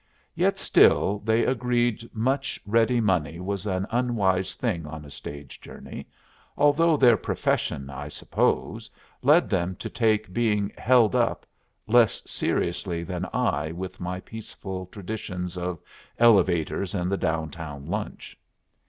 Yet 0.33 0.57
still 0.57 1.19
they 1.19 1.45
agreed 1.45 2.09
much 2.11 2.59
ready 2.65 2.99
money 2.99 3.39
was 3.39 3.67
an 3.67 3.85
unwise 3.91 4.55
thing 4.55 4.87
on 4.87 5.05
a 5.05 5.11
stage 5.11 5.61
journey, 5.61 6.07
although 6.57 6.97
their 6.97 7.17
profession 7.17 7.87
(I 7.91 8.07
suppose) 8.07 8.89
led 9.21 9.47
them 9.47 9.75
to 9.75 9.91
take 9.91 10.33
being 10.33 10.73
"held 10.75 11.13
up" 11.13 11.45
less 11.85 12.23
seriously 12.25 13.03
than 13.03 13.27
I 13.31 13.73
with 13.73 13.99
my 13.99 14.19
peaceful 14.21 14.87
traditions 14.87 15.55
of 15.55 15.79
elevators 16.17 16.95
and 16.95 17.11
the 17.11 17.15
down 17.17 17.51
town 17.51 17.85
lunch. 17.85 18.35